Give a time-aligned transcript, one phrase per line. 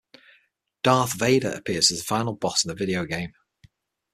[0.81, 3.33] Darth Vader appears as the final boss in the video game.